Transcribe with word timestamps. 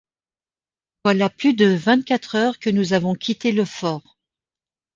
voilà 1.05 1.29
plus 1.29 1.53
de 1.53 1.67
vingt-quatre 1.75 2.33
heures 2.33 2.57
que 2.57 2.71
nous 2.71 2.93
avons 2.93 3.13
quitté 3.13 3.51
le 3.51 3.65
fort. 3.65 4.17